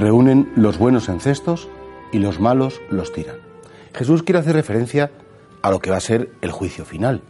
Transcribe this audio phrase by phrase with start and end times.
[0.00, 1.68] los buenos en cestos
[2.12, 3.36] y los malos los tiran.
[3.94, 5.10] Jesús quiere hacer referencia
[5.62, 7.22] a lo que va a ser el juicio final,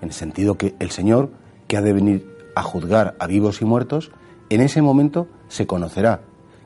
[0.00, 1.30] en el sentido que el Señor,
[1.68, 4.10] que ha de venir a juzgar a vivos y muertos,
[4.48, 6.20] en ese momento se conocerá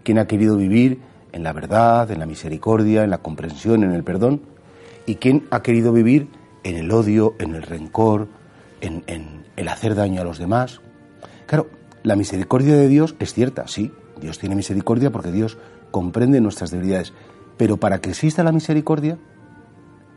[0.05, 1.01] quién ha querido vivir
[1.33, 4.43] en la verdad, en la misericordia, en la comprensión, en el perdón,
[5.07, 6.29] y quién ha querido vivir
[6.62, 8.28] en el odio, en el rencor,
[8.80, 9.03] en,
[9.56, 10.80] el hacer daño a los demás.
[11.47, 11.69] Claro,
[12.03, 15.59] la misericordia de Dios es cierta, sí, Dios tiene misericordia porque Dios
[15.91, 17.12] comprende nuestras debilidades,
[17.56, 19.19] pero para que exista la misericordia,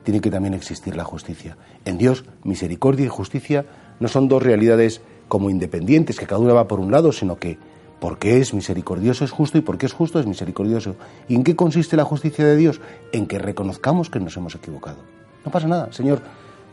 [0.04, 1.58] tiene que también existir la justicia.
[1.86, 3.66] En Dios, misericordia y justicia
[4.00, 7.58] no son dos realidades como independientes, que cada una va por un lado, sino que
[8.00, 10.98] porque es misericordioso es justo y porque es justo es misericordioso.
[11.30, 12.82] ¿Y en qué consiste la justicia de Dios?
[13.14, 14.98] En que reconozcamos que nos hemos equivocado.
[15.46, 16.22] No pasa nada, Señor,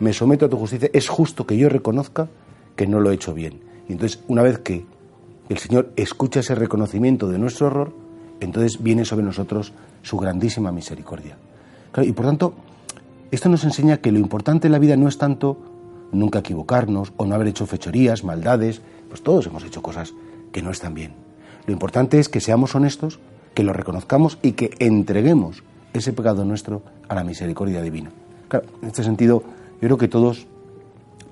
[0.00, 0.90] me someto a tu justicia.
[0.92, 2.28] Es justo que yo reconozca
[2.74, 3.60] que no lo he hecho bien.
[3.88, 4.84] Y entonces, una vez que
[5.50, 7.92] el Señor escucha ese reconocimiento de nuestro error,
[8.38, 11.36] entonces viene sobre nosotros su grandísima misericordia.
[12.02, 12.54] y por tanto,
[13.32, 15.58] esto nos enseña que lo importante en la vida no es tanto
[16.12, 20.14] nunca equivocarnos o no haber hecho fechorías, maldades, pues todos hemos hecho cosas
[20.52, 21.12] que no están bien.
[21.66, 23.18] Lo importante es que seamos honestos,
[23.54, 25.62] que lo reconozcamos y que entreguemos
[25.92, 28.10] ese pecado nuestro a la misericordia divina.
[28.52, 29.42] En este sentido,
[29.80, 30.46] yo creo que todos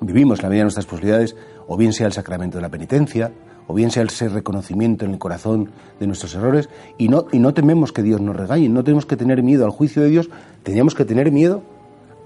[0.01, 1.37] vivimos la medida de nuestras posibilidades,
[1.69, 3.31] o bien sea el sacramento de la penitencia,
[3.69, 7.55] o bien sea ese reconocimiento en el corazón de nuestros errores, y no, y no
[7.55, 10.31] tememos que Dios nos regañe, no tenemos que tener miedo al juicio de Dios,
[10.63, 11.63] teníamos que tener miedo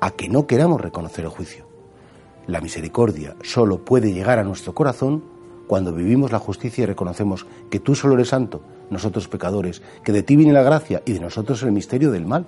[0.00, 1.66] a que no queramos reconocer el juicio.
[2.46, 5.22] La misericordia solo puede llegar a nuestro corazón
[5.66, 10.22] cuando vivimos la justicia y reconocemos que tú solo eres santo, nosotros pecadores, que de
[10.22, 12.46] ti viene la gracia y de nosotros el misterio del mal.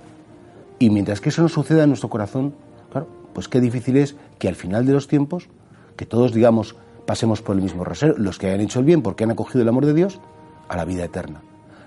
[0.78, 2.54] Y mientras que eso no suceda en nuestro corazón,
[2.90, 5.48] claro, pues qué difícil es que al final de los tiempos,
[5.96, 6.76] que todos digamos,
[7.06, 9.68] pasemos por el mismo rasero, los que hayan hecho el bien porque han acogido el
[9.68, 10.20] amor de Dios,
[10.68, 11.42] a la vida eterna.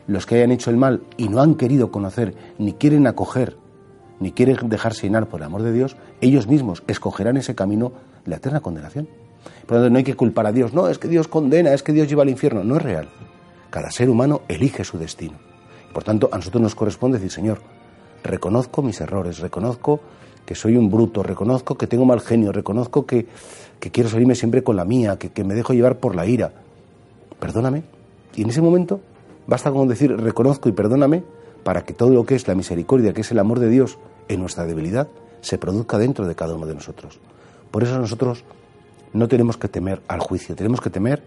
[0.07, 3.57] Los que hayan hecho el mal y no han querido conocer, ni quieren acoger
[4.19, 7.91] ni quieren dejarse llenar por el amor de Dios, ellos mismos escogerán ese camino
[8.25, 9.07] la eterna condenación.
[9.65, 11.83] Por lo tanto, no hay que culpar a Dios, no, es que Dios condena, es
[11.83, 13.09] que Dios lleva al infierno, no es real.
[13.69, 15.37] Cada ser humano elige su destino.
[15.93, 17.59] Por tanto, a nosotros nos corresponde decir, Señor,
[18.23, 19.99] reconozco mis errores, reconozco
[20.47, 23.27] que soy un bruto, reconozco que tengo mal genio, reconozco que,
[23.91, 26.53] quiero salirme siempre con la mía, que, que me dejo llevar por la ira.
[27.37, 27.83] Perdóname.
[28.33, 29.01] Y en ese momento
[29.45, 31.21] basta con decir reconozco y perdóname
[31.65, 33.97] para que todo lo que es la misericordia, que es el amor de Dios
[34.29, 35.09] en nuestra debilidad,
[35.41, 37.19] se produzca dentro de cada uno de nosotros.
[37.69, 38.45] Por eso nosotros
[39.11, 41.21] no tenemos que temer al juicio, tenemos que temer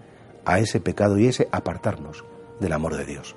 [0.47, 2.25] a ese pecado y ese apartarnos
[2.59, 3.37] del amor de Dios.